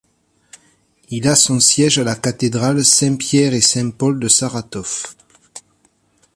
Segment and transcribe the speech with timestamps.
[1.11, 5.13] Il a son siège à la cathédrale Saint-Pierre-et-Saint-Paul de Saratov.